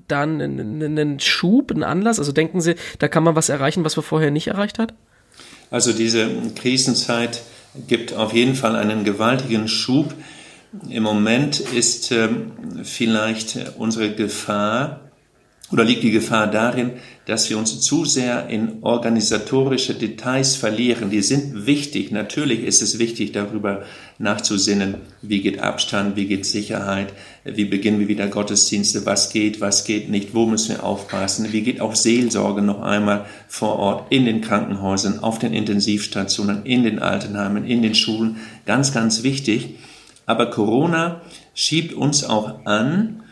dann 0.07 0.41
einen 0.41 1.19
Schub, 1.19 1.71
einen 1.71 1.83
Anlass? 1.83 2.19
Also 2.19 2.31
denken 2.31 2.61
Sie, 2.61 2.75
da 2.99 3.07
kann 3.07 3.23
man 3.23 3.35
was 3.35 3.49
erreichen, 3.49 3.85
was 3.85 3.97
wir 3.97 4.03
vorher 4.03 4.31
nicht 4.31 4.47
erreicht 4.47 4.79
hat? 4.79 4.93
Also 5.71 5.93
diese 5.93 6.29
Krisenzeit 6.55 7.41
gibt 7.87 8.13
auf 8.13 8.33
jeden 8.33 8.55
Fall 8.55 8.75
einen 8.75 9.03
gewaltigen 9.03 9.67
Schub. 9.67 10.13
im 10.89 11.03
Moment 11.03 11.59
ist 11.59 12.11
ähm, 12.11 12.51
vielleicht 12.83 13.57
unsere 13.77 14.13
Gefahr 14.13 15.02
oder 15.73 15.83
liegt 15.83 16.03
die 16.03 16.11
Gefahr 16.11 16.45
darin, 16.45 16.91
dass 17.25 17.49
wir 17.49 17.57
uns 17.57 17.81
zu 17.81 18.05
sehr 18.05 18.47
in 18.47 18.83
organisatorische 18.83 19.95
Details 19.95 20.55
verlieren. 20.55 21.09
Die 21.09 21.23
sind 21.23 21.65
wichtig. 21.65 22.11
Natürlich 22.11 22.63
ist 22.63 22.83
es 22.83 22.99
wichtig, 22.99 23.31
darüber 23.31 23.81
nachzusinnen, 24.19 24.97
wie 25.23 25.41
geht 25.41 25.57
Abstand, 25.57 26.15
wie 26.15 26.27
geht 26.27 26.45
Sicherheit, 26.45 27.11
wie 27.43 27.65
beginnen 27.65 27.99
wir 27.99 28.07
wieder 28.07 28.27
Gottesdienste, 28.27 29.07
was 29.07 29.33
geht, 29.33 29.61
was 29.61 29.83
geht 29.83 30.11
nicht, 30.11 30.35
wo 30.35 30.45
müssen 30.45 30.75
wir 30.75 30.83
aufpassen, 30.83 31.51
wie 31.51 31.63
geht 31.63 31.81
auch 31.81 31.95
Seelsorge 31.95 32.61
noch 32.61 32.83
einmal 32.83 33.25
vor 33.47 33.79
Ort 33.79 34.11
in 34.11 34.25
den 34.25 34.41
Krankenhäusern, 34.41 35.23
auf 35.23 35.39
den 35.39 35.55
Intensivstationen, 35.55 36.67
in 36.67 36.83
den 36.83 36.99
Altenheimen, 36.99 37.65
in 37.65 37.81
den 37.81 37.95
Schulen. 37.95 38.35
Ganz, 38.67 38.93
ganz 38.93 39.23
wichtig. 39.23 39.77
Aber 40.27 40.51
Corona 40.51 41.21
schiebt 41.55 41.95
uns 41.95 42.23
auch 42.23 42.63
an, 42.65 43.22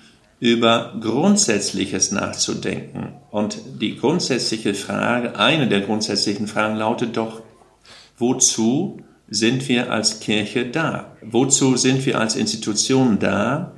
über 0.41 0.95
Grundsätzliches 0.99 2.11
nachzudenken. 2.11 3.13
Und 3.29 3.59
die 3.79 3.95
grundsätzliche 3.95 4.73
Frage, 4.73 5.37
eine 5.37 5.69
der 5.69 5.81
grundsätzlichen 5.81 6.47
Fragen 6.47 6.75
lautet 6.75 7.15
doch, 7.15 7.43
wozu 8.17 9.01
sind 9.29 9.69
wir 9.69 9.91
als 9.91 10.19
Kirche 10.19 10.65
da? 10.65 11.15
Wozu 11.21 11.77
sind 11.77 12.07
wir 12.07 12.19
als 12.19 12.35
Institution 12.35 13.19
da? 13.19 13.75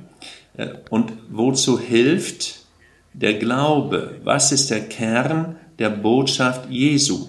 Und 0.88 1.12
wozu 1.30 1.78
hilft 1.78 2.60
der 3.12 3.34
Glaube? 3.34 4.16
Was 4.24 4.50
ist 4.50 4.70
der 4.70 4.88
Kern 4.88 5.56
der 5.78 5.90
Botschaft 5.90 6.70
Jesu? 6.70 7.28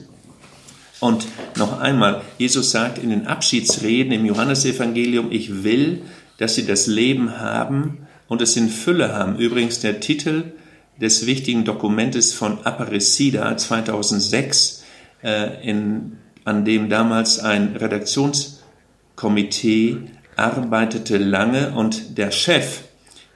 Und 1.01 1.27
noch 1.57 1.81
einmal, 1.81 2.21
Jesus 2.37 2.71
sagt 2.71 2.99
in 2.99 3.09
den 3.09 3.27
Abschiedsreden 3.27 4.13
im 4.13 4.25
Johannesevangelium, 4.25 5.29
ich 5.33 5.65
will, 5.65 6.03
dass 6.37 6.55
sie 6.55 6.65
das 6.65 6.87
Leben 6.87 7.37
haben 7.37 8.04
und 8.27 8.41
es 8.41 8.57
in 8.57 8.69
Fülle 8.69 9.13
haben. 9.13 9.37
Übrigens 9.37 9.79
der 9.79 9.99
Titel 9.99 10.53
des 10.99 11.25
wichtigen 11.25 11.65
Dokumentes 11.65 12.33
von 12.33 12.65
Aparecida 12.65 13.57
2006, 13.57 14.83
äh, 15.23 15.67
in, 15.67 16.17
an 16.43 16.65
dem 16.65 16.89
damals 16.89 17.39
ein 17.39 17.75
Redaktionskomitee 17.75 19.97
arbeitete 20.35 21.17
lange 21.17 21.71
und 21.71 22.17
der 22.17 22.31
Chef 22.31 22.81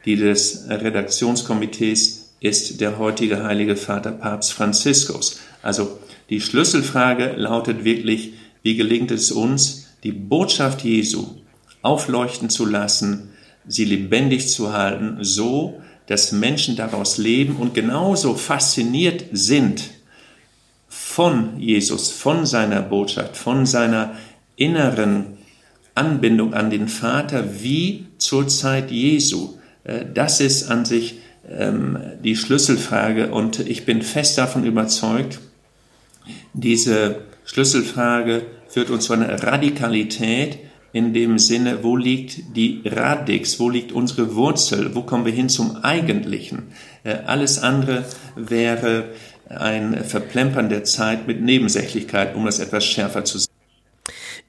dieses 0.05 0.65
Redaktionskomitees 0.69 2.33
ist 2.39 2.81
der 2.81 2.97
heutige 2.97 3.43
Heilige 3.43 3.75
Vater 3.75 4.11
Papst 4.11 4.53
Franziskus. 4.53 5.39
Also 5.61 5.99
die 6.29 6.41
Schlüsselfrage 6.41 7.33
lautet 7.35 7.83
wirklich, 7.83 8.33
wie 8.63 8.75
gelingt 8.75 9.11
es 9.11 9.31
uns, 9.31 9.87
die 10.03 10.11
Botschaft 10.11 10.83
Jesu 10.83 11.27
aufleuchten 11.81 12.49
zu 12.49 12.65
lassen, 12.65 13.29
sie 13.69 13.85
lebendig 13.85 14.49
zu 14.49 14.73
halten, 14.73 15.19
so 15.21 15.81
dass 16.07 16.31
Menschen 16.31 16.75
daraus 16.75 17.17
leben 17.17 17.55
und 17.57 17.75
genauso 17.75 18.33
fasziniert 18.33 19.25
sind 19.31 19.91
von 20.87 21.59
Jesus, 21.59 22.09
von 22.11 22.47
seiner 22.47 22.81
Botschaft, 22.81 23.37
von 23.37 23.67
seiner 23.67 24.17
inneren 24.55 25.37
Anbindung 25.93 26.55
an 26.55 26.71
den 26.71 26.87
Vater 26.87 27.61
wie 27.61 28.07
zur 28.17 28.47
Zeit 28.47 28.89
Jesu. 28.89 29.59
Äh, 29.83 30.05
das 30.11 30.41
ist 30.41 30.69
an 30.71 30.83
sich 30.83 31.19
ähm, 31.47 31.99
die 32.23 32.35
Schlüsselfrage 32.35 33.29
und 33.29 33.59
ich 33.59 33.85
bin 33.85 34.01
fest 34.01 34.37
davon 34.39 34.65
überzeugt, 34.65 35.39
diese 36.53 37.21
Schlüsselfrage 37.45 38.47
führt 38.67 38.89
uns 38.89 39.05
zu 39.05 39.13
einer 39.13 39.43
Radikalität, 39.43 40.57
in 40.91 41.13
dem 41.13 41.37
Sinne, 41.37 41.83
wo 41.83 41.95
liegt 41.95 42.55
die 42.55 42.81
Radix, 42.85 43.59
wo 43.59 43.69
liegt 43.69 43.91
unsere 43.91 44.35
Wurzel, 44.35 44.95
wo 44.95 45.03
kommen 45.03 45.25
wir 45.25 45.33
hin 45.33 45.49
zum 45.49 45.77
Eigentlichen. 45.83 46.63
Äh, 47.03 47.17
alles 47.25 47.59
andere 47.59 48.05
wäre 48.35 49.09
ein 49.49 50.03
Verplempern 50.03 50.69
der 50.69 50.83
Zeit 50.83 51.27
mit 51.27 51.41
Nebensächlichkeit, 51.41 52.35
um 52.35 52.45
das 52.45 52.59
etwas 52.59 52.85
schärfer 52.85 53.25
zu 53.25 53.39
sagen. 53.39 53.48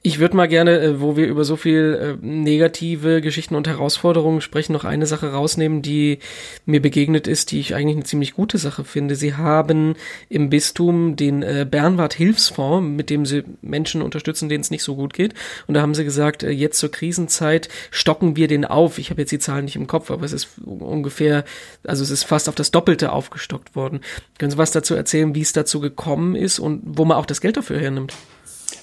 Ich 0.03 0.17
würde 0.17 0.35
mal 0.35 0.47
gerne, 0.47 0.79
äh, 0.79 0.99
wo 0.99 1.15
wir 1.15 1.27
über 1.27 1.43
so 1.43 1.55
viel 1.55 2.17
äh, 2.23 2.25
negative 2.25 3.21
Geschichten 3.21 3.53
und 3.53 3.67
Herausforderungen 3.67 4.41
sprechen, 4.41 4.73
noch 4.73 4.83
eine 4.83 5.05
Sache 5.05 5.31
rausnehmen, 5.31 5.83
die 5.83 6.17
mir 6.65 6.81
begegnet 6.81 7.27
ist, 7.27 7.51
die 7.51 7.59
ich 7.59 7.75
eigentlich 7.75 7.97
eine 7.97 8.05
ziemlich 8.05 8.33
gute 8.33 8.57
Sache 8.57 8.83
finde. 8.83 9.13
Sie 9.13 9.35
haben 9.35 9.93
im 10.27 10.49
Bistum 10.49 11.17
den 11.17 11.43
äh, 11.43 11.67
Bernward 11.69 12.15
Hilfsfonds, 12.15 12.83
mit 12.83 13.11
dem 13.11 13.27
sie 13.27 13.43
Menschen 13.61 14.01
unterstützen, 14.01 14.49
denen 14.49 14.61
es 14.61 14.71
nicht 14.71 14.81
so 14.81 14.95
gut 14.95 15.13
geht. 15.13 15.35
Und 15.67 15.75
da 15.75 15.81
haben 15.81 15.93
sie 15.93 16.03
gesagt, 16.03 16.41
jetzt 16.41 16.79
zur 16.79 16.89
Krisenzeit 16.89 17.69
stocken 17.91 18.35
wir 18.35 18.47
den 18.47 18.65
auf. 18.65 18.97
Ich 18.97 19.11
habe 19.11 19.21
jetzt 19.21 19.31
die 19.31 19.37
Zahlen 19.37 19.65
nicht 19.65 19.75
im 19.75 19.85
Kopf, 19.85 20.09
aber 20.09 20.25
es 20.25 20.33
ist 20.33 20.47
ungefähr, 20.65 21.45
also 21.83 22.01
es 22.01 22.09
ist 22.09 22.23
fast 22.23 22.49
auf 22.49 22.55
das 22.55 22.71
Doppelte 22.71 23.11
aufgestockt 23.11 23.75
worden. 23.75 23.99
Können 24.39 24.49
Sie 24.49 24.57
was 24.57 24.71
dazu 24.71 24.95
erzählen, 24.95 25.35
wie 25.35 25.41
es 25.41 25.53
dazu 25.53 25.79
gekommen 25.79 26.35
ist 26.35 26.57
und 26.57 26.81
wo 26.85 27.05
man 27.05 27.17
auch 27.17 27.27
das 27.27 27.39
Geld 27.39 27.55
dafür 27.55 27.79
hernimmt? 27.79 28.15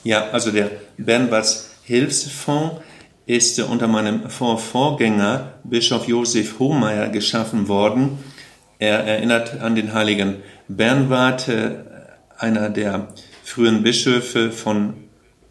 Ja, 0.09 0.31
also 0.31 0.50
der 0.50 0.71
Bernwards 0.97 1.69
Hilfsfonds 1.83 2.81
ist 3.27 3.61
unter 3.61 3.88
meinem 3.88 4.31
Vorvorgänger 4.31 5.53
Bischof 5.65 6.09
Josef 6.09 6.59
Hohmeier 6.59 7.11
geschaffen 7.11 7.69
worden. 7.69 8.19
Er 8.79 9.00
erinnert 9.00 9.61
an 9.61 9.75
den 9.75 9.93
heiligen 9.93 10.37
Bernward, 10.67 11.49
äh, 11.49 11.73
einer 12.38 12.71
der 12.71 13.09
frühen 13.45 13.83
Bischöfe 13.83 14.50
von 14.50 14.95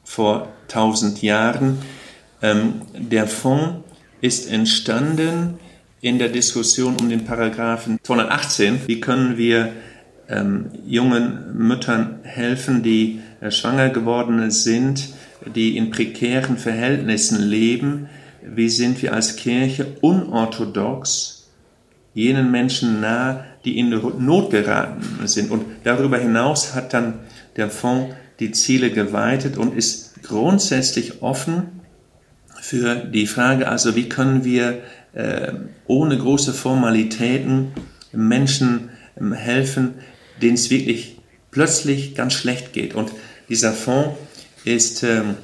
vor 0.04 0.48
1000 0.70 1.22
Jahren. 1.22 1.78
Ähm, 2.42 2.82
der 2.96 3.28
Fonds 3.28 3.84
ist 4.22 4.50
entstanden 4.50 5.60
in 6.02 6.18
der 6.18 6.30
Diskussion 6.30 6.98
um 7.00 7.10
den 7.10 7.26
Paragraphen 7.26 8.00
218. 8.02 8.88
Wie 8.88 9.02
können 9.02 9.38
wir 9.38 9.74
ähm, 10.30 10.72
jungen 10.86 11.56
Müttern 11.58 12.20
helfen, 12.24 12.84
die 12.84 13.22
äh, 13.42 13.52
schwanger 13.52 13.90
geworden 13.90 14.52
sind, 14.52 15.10
die 15.56 15.78
in 15.78 15.92
prekären 15.92 16.58
Verhältnissen 16.58 17.42
leben. 17.42 18.10
Wie 18.42 18.70
sind 18.70 19.02
wir 19.02 19.14
als 19.14 19.36
Kirche 19.36 19.98
unorthodox 20.02 21.50
jenen 22.14 22.52
Menschen 22.52 23.02
nahe, 23.02 23.46
die 23.66 23.78
in 23.78 23.90
Not 23.90 24.52
geraten 24.52 25.02
sind? 25.26 25.52
Und 25.52 25.66
darüber 25.84 26.18
hinaus 26.18 26.74
hat 26.76 26.94
dann 26.94 27.20
der 27.56 27.70
Fonds 27.70 28.16
die 28.40 28.52
Ziele 28.52 28.92
geweitet 28.92 29.58
und 29.58 29.76
ist 29.76 30.24
grundsätzlich 30.24 31.22
offen 31.22 31.78
für 32.60 32.96
die 32.96 33.28
Frage, 33.28 33.68
also 33.68 33.96
wie 33.96 34.10
können 34.10 34.44
wir 34.44 34.82
äh, 35.14 35.54
ohne 35.86 36.18
große 36.18 36.54
Formalitäten 36.54 37.72
Menschen 38.12 38.90
äh, 39.16 39.36
helfen, 39.36 39.96
denen 40.42 40.56
es 40.56 40.70
wirklich 40.70 41.20
plötzlich 41.52 42.16
ganz 42.16 42.34
schlecht 42.34 42.74
geht. 42.74 42.96
Und 42.96 43.12
dieser 43.50 43.72
Fonds 43.74 44.18
ist 44.64 45.04
ähm, 45.04 45.36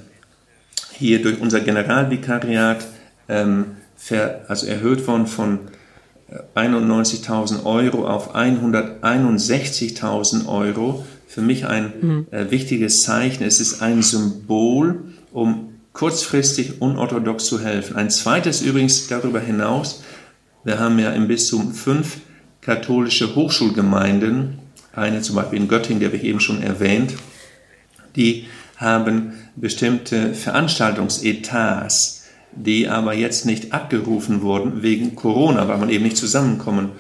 hier 0.92 1.22
durch 1.22 1.40
unser 1.40 1.60
Generalvikariat 1.62 2.86
ähm, 3.30 3.78
ver, 3.96 4.42
also 4.48 4.66
erhöht 4.68 5.08
worden 5.08 5.28
von 5.28 5.60
91.000 6.56 7.62
äh, 7.62 7.66
Euro 7.66 8.08
auf 8.08 8.36
161.000 8.36 10.48
Euro. 10.48 11.06
Für 11.28 11.42
mich 11.42 11.66
ein 11.66 11.94
mhm. 12.02 12.28
äh, 12.32 12.50
wichtiges 12.52 13.04
Zeichen. 13.04 13.44
Es 13.44 13.60
ist 13.60 13.82
ein 13.82 14.04
Symbol, 14.04 15.02
um 15.32 15.74
kurzfristig 15.94 16.82
unorthodox 16.82 17.46
zu 17.46 17.60
helfen. 17.60 17.96
Ein 17.96 18.10
zweites 18.10 18.62
übrigens 18.62 19.08
darüber 19.08 19.40
hinaus. 19.40 20.04
Wir 20.64 20.80
haben 20.80 20.98
ja 21.00 21.12
im 21.12 21.28
Bistum 21.28 21.74
fünf 21.74 22.18
katholische 22.62 23.36
Hochschulgemeinden 23.36 24.60
eine 24.94 25.22
zum 25.22 25.36
Beispiel 25.36 25.60
in 25.60 25.68
Göttingen, 25.68 26.00
die 26.00 26.06
habe 26.06 26.18
ich 26.18 26.24
eben 26.24 26.40
schon 26.40 26.62
erwähnt, 26.62 27.16
die 28.16 28.48
haben 28.78 29.34
bestimmte 29.56 30.34
Veranstaltungsetats, 30.34 32.26
die 32.52 32.88
aber 32.88 33.14
jetzt 33.14 33.46
nicht 33.46 33.74
abgerufen 33.74 34.42
wurden 34.42 34.84
wegen 34.84 35.16
Corona, 35.16 35.68
weil 35.68 35.78
man 35.78 35.90
eben 35.90 36.04
nicht 36.04 36.18
zusammenkommen 36.18 36.92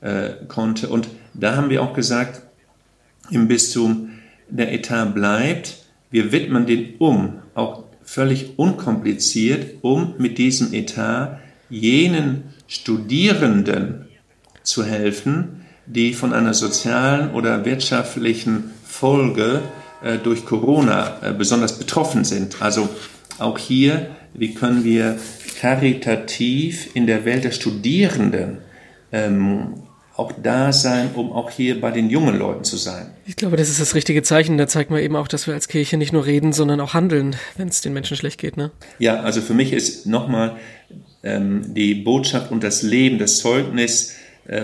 äh, 0.00 0.30
konnte. 0.46 0.88
Und 0.88 1.08
da 1.34 1.56
haben 1.56 1.70
wir 1.70 1.82
auch 1.82 1.92
gesagt, 1.92 2.42
im 3.30 3.48
Bistum, 3.48 4.10
der 4.48 4.72
Etat 4.72 5.06
bleibt, 5.06 5.84
wir 6.10 6.32
widmen 6.32 6.66
den 6.66 6.96
um, 6.98 7.40
auch 7.54 7.84
völlig 8.02 8.58
unkompliziert, 8.58 9.76
um 9.82 10.14
mit 10.18 10.38
diesem 10.38 10.72
Etat 10.72 11.38
jenen 11.68 12.42
Studierenden 12.66 14.06
zu 14.64 14.84
helfen, 14.84 15.59
die 15.92 16.14
von 16.14 16.32
einer 16.32 16.54
sozialen 16.54 17.32
oder 17.32 17.64
wirtschaftlichen 17.64 18.70
Folge 18.84 19.62
äh, 20.02 20.18
durch 20.18 20.44
Corona 20.44 21.16
äh, 21.22 21.32
besonders 21.32 21.78
betroffen 21.78 22.24
sind. 22.24 22.62
Also 22.62 22.88
auch 23.38 23.58
hier, 23.58 24.10
wie 24.34 24.54
können 24.54 24.84
wir 24.84 25.18
karitativ 25.60 26.94
in 26.94 27.06
der 27.06 27.24
Welt 27.24 27.44
der 27.44 27.50
Studierenden 27.50 28.58
ähm, 29.12 29.74
auch 30.16 30.32
da 30.42 30.72
sein, 30.72 31.10
um 31.14 31.32
auch 31.32 31.50
hier 31.50 31.80
bei 31.80 31.90
den 31.90 32.10
jungen 32.10 32.38
Leuten 32.38 32.62
zu 32.62 32.76
sein. 32.76 33.10
Ich 33.24 33.36
glaube, 33.36 33.56
das 33.56 33.70
ist 33.70 33.80
das 33.80 33.94
richtige 33.94 34.22
Zeichen. 34.22 34.58
Da 34.58 34.66
zeigt 34.66 34.90
man 34.90 35.00
eben 35.00 35.16
auch, 35.16 35.28
dass 35.28 35.46
wir 35.46 35.54
als 35.54 35.66
Kirche 35.66 35.96
nicht 35.96 36.12
nur 36.12 36.26
reden, 36.26 36.52
sondern 36.52 36.80
auch 36.80 36.92
handeln, 36.92 37.36
wenn 37.56 37.68
es 37.68 37.80
den 37.80 37.94
Menschen 37.94 38.16
schlecht 38.16 38.38
geht. 38.38 38.56
Ne? 38.56 38.70
Ja, 38.98 39.20
also 39.20 39.40
für 39.40 39.54
mich 39.54 39.72
ist 39.72 40.06
nochmal 40.06 40.56
ähm, 41.22 41.74
die 41.74 41.94
Botschaft 41.94 42.50
und 42.52 42.62
das 42.62 42.82
Leben, 42.82 43.18
das 43.18 43.38
Zeugnis 43.38 44.14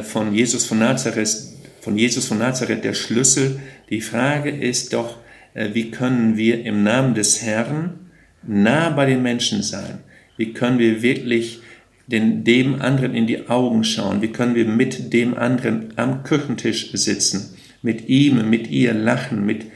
von 0.03 0.35
Jesus 0.35 0.67
von 0.67 0.79
Nazareth, 0.79 1.37
von 1.81 1.97
Jesus 1.97 2.27
von 2.27 2.39
Nazareth 2.39 2.85
der 2.85 2.95
Schlüssel. 2.95 3.61
Die 3.91 4.01
Frage 4.01 4.51
ist 4.51 4.93
doch, 4.93 5.19
äh, 5.57 5.71
wie 5.73 5.91
können 5.91 6.37
wir 6.37 6.65
im 6.65 6.83
Namen 6.83 7.15
des 7.15 7.43
Herrn 7.43 8.11
nah 8.47 8.91
bei 8.91 9.07
den 9.07 9.23
Menschen 9.23 9.63
sein? 9.63 9.99
Wie 10.37 10.53
können 10.53 10.79
wir 10.79 11.03
wirklich 11.03 11.61
den, 12.07 12.45
dem 12.45 12.81
anderen 12.81 13.15
in 13.15 13.27
die 13.27 13.49
Augen 13.49 13.83
schauen? 13.83 14.23
Wie 14.23 14.29
können 14.29 14.55
wir 14.55 14.67
mit 14.67 15.13
dem 15.13 15.37
anderen 15.37 15.93
am 15.97 16.23
Küchentisch 16.23 16.93
sitzen? 16.93 17.57
Mit 17.83 18.09
ihm, 18.09 18.49
mit 18.51 18.69
ihr 18.69 18.93
lachen, 18.93 19.47
mit 19.47 19.67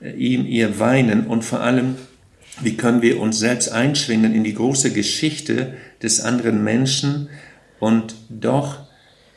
äh, 0.00 0.12
ihm, 0.12 0.46
ihr 0.46 0.78
weinen 0.78 1.26
und 1.26 1.44
vor 1.44 1.60
allem, 1.60 1.96
wie 2.62 2.76
können 2.76 3.00
wir 3.00 3.18
uns 3.20 3.38
selbst 3.38 3.72
einschwingen 3.72 4.34
in 4.34 4.44
die 4.44 4.54
große 4.54 4.92
Geschichte 4.92 5.74
des 6.02 6.20
anderen 6.20 6.62
Menschen 6.62 7.28
und 7.78 8.14
doch 8.28 8.89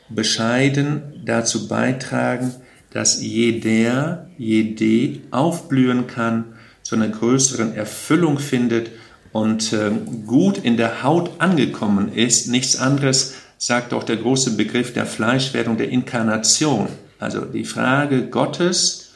bescheiden 0.08 1.22
dazu 1.24 1.68
beitragen, 1.68 2.54
dass 2.90 3.20
jeder, 3.22 4.28
jede 4.38 5.20
aufblühen 5.30 6.06
kann, 6.06 6.54
zu 6.82 6.94
einer 6.94 7.08
größeren 7.08 7.74
Erfüllung 7.74 8.38
findet 8.38 8.90
und 9.32 9.72
äh, 9.72 9.90
gut 10.26 10.58
in 10.58 10.76
der 10.76 11.02
Haut 11.02 11.30
angekommen 11.38 12.12
ist. 12.12 12.48
Nichts 12.48 12.76
anderes 12.76 13.34
sagt 13.58 13.92
auch 13.92 14.04
der 14.04 14.16
große 14.16 14.56
Begriff 14.56 14.92
der 14.92 15.06
Fleischwerdung, 15.06 15.76
der 15.76 15.88
Inkarnation. 15.88 16.88
Also 17.18 17.44
die 17.44 17.64
Frage 17.64 18.26
Gottes, 18.28 19.14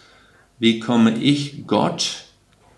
wie 0.59 0.81
komme 0.81 1.17
ich 1.19 1.67
Gott 1.67 2.25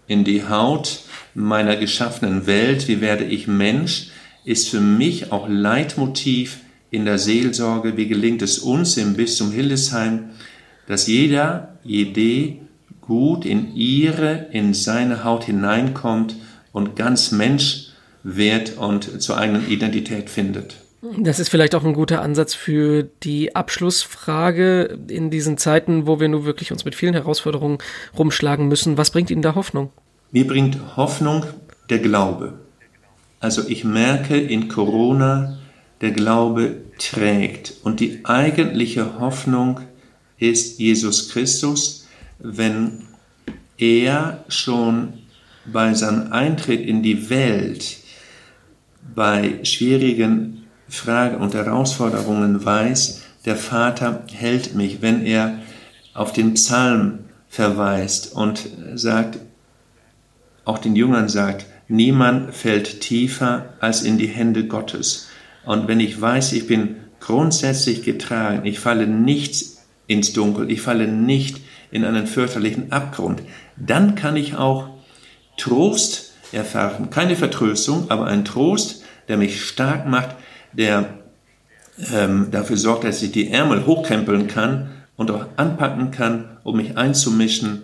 in 0.07 0.25
die 0.25 0.47
Haut 0.49 1.01
meiner 1.35 1.77
geschaffenen 1.77 2.47
Welt, 2.47 2.89
wie 2.89 3.01
werde 3.01 3.25
ich 3.25 3.47
Mensch, 3.47 4.09
ist 4.45 4.69
für 4.69 4.81
mich 4.81 5.33
auch 5.33 5.49
Leitmotiv 5.49 6.59
in 6.91 7.05
der 7.05 7.19
Seelsorge. 7.19 7.97
Wie 7.97 8.09
gelingt 8.09 8.43
es 8.43 8.59
uns 8.59 8.97
im 8.97 9.15
Bistum 9.15 9.53
Hildesheim, 9.53 10.31
dass 10.87 11.07
jeder, 11.07 11.77
jede 11.85 12.57
gut 13.01 13.45
in 13.45 13.75
ihre, 13.75 14.47
in 14.53 14.75
seine 14.75 15.25
Haut 15.25 15.45
hineinkommt 15.45 16.37
und 16.73 16.97
ganz 16.97 17.33
Mensch 17.33 17.89
wird 18.23 18.77
und 18.77 19.23
zur 19.23 19.39
eigenen 19.39 19.69
Identität 19.69 20.31
findet. 20.31 20.77
Das 21.19 21.41
ist 21.41 21.49
vielleicht 21.49 21.75
auch 21.75 21.85
ein 21.85 21.95
guter 21.95 22.21
Ansatz 22.21 22.55
für 22.55 23.05
die 23.23 23.57
Abschlussfrage 23.57 24.99
in 25.09 25.31
diesen 25.31 25.57
Zeiten, 25.57 26.07
wo 26.07 26.21
wir 26.21 26.29
nun 26.29 26.45
wirklich 26.45 26.73
uns 26.73 26.85
mit 26.85 26.95
vielen 26.95 27.15
Herausforderungen 27.15 27.79
rumschlagen 28.19 28.69
müssen. 28.69 28.99
Was 28.99 29.11
bringt 29.11 29.31
Ihnen 29.31 29.43
da 29.43 29.55
Hoffnung? 29.55 29.91
Mir 30.31 30.47
bringt 30.47 30.77
Hoffnung 30.97 31.47
der 31.89 32.01
Glaube. 32.01 32.53
Also 33.41 33.63
ich 33.67 33.85
merke 33.85 34.37
in 34.39 34.69
Corona, 34.69 35.59
der 36.01 36.13
Glaube 36.13 36.77
trägt. 36.99 37.75
Und 37.83 38.01
die 38.01 38.25
eigentliche 38.25 39.19
Hoffnung 39.19 39.81
ist 40.39 40.79
Jesus 40.79 41.31
Christus, 41.31 42.09
wenn 42.39 43.03
er 43.77 44.45
schon 44.49 45.15
bei 45.67 45.95
seinem 45.95 46.33
Eintritt 46.33 46.81
in 46.81 47.03
die 47.03 47.31
Welt 47.31 47.99
bei 49.15 49.61
schwierigen 49.65 50.67
Fragen 50.89 51.37
und 51.37 51.55
Herausforderungen 51.55 52.65
weiß, 52.65 53.23
der 53.45 53.57
Vater 53.57 54.25
hält 54.33 54.75
mich, 54.75 55.03
wenn 55.03 55.25
er 55.25 55.59
auf 56.15 56.33
den 56.33 56.55
Psalm 56.55 57.21
verweist 57.49 58.33
und 58.35 58.69
sagt, 58.95 59.39
auch 60.65 60.79
den 60.79 60.95
Jüngern 60.95 61.29
sagt, 61.29 61.67
niemand 61.89 62.55
fällt 62.55 63.01
tiefer 63.01 63.75
als 63.81 64.03
in 64.03 64.19
die 64.19 64.29
Hände 64.29 64.67
Gottes. 64.67 65.30
Und 65.65 65.89
wenn 65.89 66.01
ich 66.01 66.21
weiß, 66.21 66.53
ich 66.53 66.67
bin 66.67 66.97
grundsätzlich 67.21 68.03
getragen, 68.03 68.67
ich 68.67 68.81
falle 68.81 69.07
nicht 69.07 69.65
ins 70.07 70.33
Dunkel, 70.33 70.71
ich 70.71 70.81
falle 70.81 71.07
nicht 71.07 71.61
in 71.91 72.05
einen 72.05 72.27
fürchterlichen 72.27 72.93
Abgrund, 72.93 73.43
dann 73.77 74.15
kann 74.15 74.37
ich 74.37 74.57
auch 74.57 74.89
Trost 75.57 76.33
erfahren. 76.53 77.11
Keine 77.11 77.37
Vertröstung, 77.37 78.11
aber 78.11 78.27
ein 78.27 78.45
Trost, 78.45 79.05
der 79.29 79.37
mich 79.37 79.63
stark 79.63 80.07
macht, 80.07 80.31
der 80.73 81.21
ähm, 82.13 82.49
dafür 82.51 82.77
sorgt, 82.77 83.05
dass 83.05 83.23
ich 83.23 83.33
die 83.33 83.51
Ärmel 83.51 83.87
hochkrempeln 83.87 84.47
kann 84.47 84.91
und 85.17 85.31
auch 85.31 85.47
anpacken 85.57 86.11
kann, 86.11 86.57
um 86.65 86.77
mich 86.77 86.97
einzumischen 86.97 87.83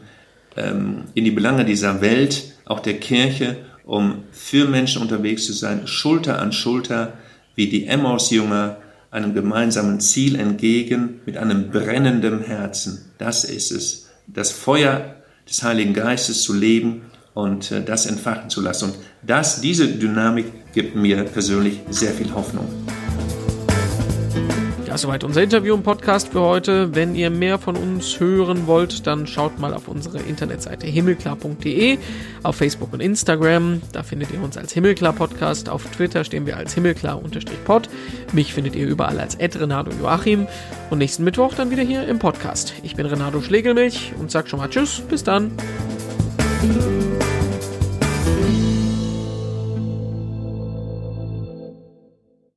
ähm, 0.57 1.05
in 1.15 1.25
die 1.25 1.31
Belange 1.31 1.65
dieser 1.65 2.01
Welt, 2.01 2.55
auch 2.65 2.81
der 2.81 2.99
Kirche, 2.99 3.59
um 3.85 4.25
für 4.33 4.67
Menschen 4.67 5.03
unterwegs 5.03 5.47
zu 5.47 5.53
sein, 5.53 5.87
Schulter 5.87 6.41
an 6.41 6.53
Schulter, 6.53 7.13
wie 7.57 7.69
die 7.69 7.87
Emmaus-Jünger, 7.87 8.77
einem 9.11 9.35
gemeinsamen 9.35 9.99
Ziel 9.99 10.37
entgegen, 10.37 11.21
mit 11.27 11.37
einem 11.37 11.71
brennenden 11.71 12.43
Herzen. 12.43 13.11
Das 13.19 13.45
ist 13.45 13.73
es, 13.73 14.09
das 14.27 14.53
Feuer 14.53 15.17
des 15.49 15.63
Heiligen 15.63 15.95
Geistes 15.95 16.43
zu 16.43 16.53
leben 16.53 17.03
und 17.35 17.71
äh, 17.71 17.83
das 17.83 18.07
entfachen 18.07 18.51
zu 18.51 18.61
lassen. 18.61 18.91
Und 18.91 18.97
das, 19.23 19.61
diese 19.61 19.89
Dynamik 19.89 20.47
gibt 20.75 20.97
mir 20.97 21.25
persönlich 21.25 21.81
sehr 21.91 22.13
viel 22.13 22.33
Hoffnung. 22.35 22.69
Ja, 24.97 25.01
soweit 25.01 25.25
unser 25.25 25.43
Interview 25.43 25.75
im 25.75 25.83
Podcast 25.83 26.29
für 26.29 26.41
heute. 26.41 26.95
Wenn 26.95 27.15
ihr 27.15 27.29
mehr 27.29 27.59
von 27.59 27.77
uns 27.77 28.19
hören 28.19 28.67
wollt, 28.67 29.07
dann 29.07 29.27
schaut 29.27 29.59
mal 29.59 29.75
auf 29.75 29.89
unsere 29.89 30.21
Internetseite 30.21 30.87
himmelklar.de, 30.87 31.99
auf 32.43 32.57
Facebook 32.57 32.95
und 32.95 33.01
Instagram. 33.01 33.83
Da 33.93 34.03
findet 34.03 34.31
ihr 34.31 34.43
uns 34.43 34.57
als 34.57 34.73
Himmelklar 34.73 35.13
Podcast. 35.13 35.69
Auf 35.69 35.85
Twitter 35.85 36.25
stehen 36.25 36.47
wir 36.47 36.57
als 36.57 36.73
Himmelklar-Pod. 36.73 37.91
Mich 38.33 38.55
findet 38.55 38.75
ihr 38.75 38.87
überall 38.87 39.21
als 39.21 39.37
Renato 39.39 39.91
Joachim. 40.01 40.47
Und 40.89 40.97
nächsten 40.97 41.25
Mittwoch 41.25 41.53
dann 41.53 41.71
wieder 41.71 41.83
hier 41.83 42.09
im 42.09 42.19
Podcast. 42.19 42.73
Ich 42.83 42.97
bin 42.97 43.05
Renato 43.05 43.43
Schlegelmilch 43.43 44.15
und 44.19 44.31
sag 44.31 44.49
schon 44.49 44.61
mal 44.61 44.71
Tschüss, 44.71 45.03
bis 45.11 45.23
dann. 45.23 45.53